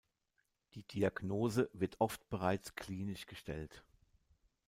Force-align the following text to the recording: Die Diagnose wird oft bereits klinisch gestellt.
Die 0.73 0.81
Diagnose 0.81 1.69
wird 1.73 1.97
oft 1.99 2.27
bereits 2.29 2.73
klinisch 2.73 3.27
gestellt. 3.27 3.83